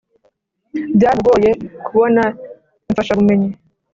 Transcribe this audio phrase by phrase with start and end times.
[0.95, 1.49] byaramugoye
[1.85, 2.23] kubona
[2.89, 3.49] imfashabumenyi